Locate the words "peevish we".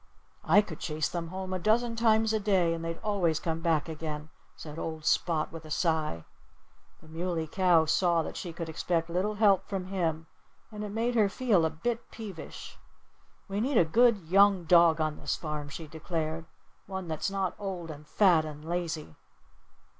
12.09-13.61